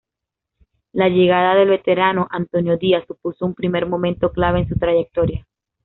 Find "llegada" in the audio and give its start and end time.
1.09-1.53